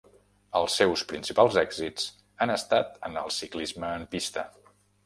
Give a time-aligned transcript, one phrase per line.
[0.59, 2.09] Els seus principals èxits
[2.45, 4.51] han estat en el ciclisme en pista.